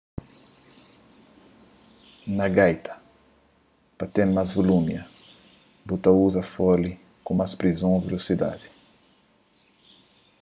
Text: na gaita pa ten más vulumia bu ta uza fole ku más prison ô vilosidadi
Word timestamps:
na 2.37 2.45
gaita 2.55 2.93
pa 3.97 4.05
ten 4.15 4.29
más 4.37 4.49
vulumia 4.55 5.01
bu 5.87 5.93
ta 6.03 6.11
uza 6.25 6.41
fole 6.53 6.91
ku 7.25 7.31
más 7.39 7.51
prison 7.59 7.91
ô 7.97 8.03
vilosidadi 8.05 8.67